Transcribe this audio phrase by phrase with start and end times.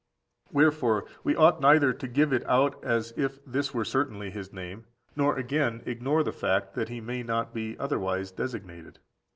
[0.51, 4.85] Wherefore we ought neither to give it out as if this were certainly his name,
[5.15, 8.97] nor again ignore the fact that he may not be otherwise designated.